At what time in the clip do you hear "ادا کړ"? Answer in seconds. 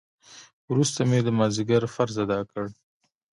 2.25-2.65